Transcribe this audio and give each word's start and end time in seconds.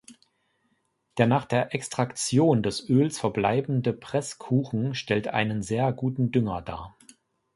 Der 1.19 1.27
nach 1.27 1.45
der 1.45 1.75
Extraktion 1.75 2.63
des 2.63 2.89
Öls 2.89 3.19
verbleibende 3.19 3.93
Presskuchen 3.93 4.95
stellt 4.95 5.27
einen 5.27 5.61
sehr 5.61 5.93
guten 5.93 6.31
Dünger 6.31 6.63
dar. 6.63 6.97